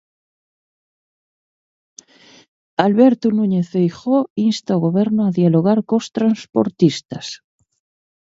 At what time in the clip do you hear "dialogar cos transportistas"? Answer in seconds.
5.39-7.27